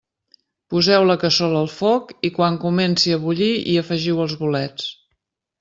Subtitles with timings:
[0.73, 4.93] Poseu la cassola al foc i quan comenci a bullir hi afegiu els bolets.